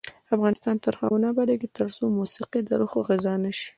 افغانستان 0.35 0.75
تر 0.83 0.93
هغو 0.99 1.17
نه 1.23 1.27
ابادیږي، 1.33 1.67
ترڅو 1.77 2.03
موسیقي 2.17 2.59
د 2.65 2.69
روح 2.79 2.93
غذا 3.07 3.33
نشي. 3.43 3.69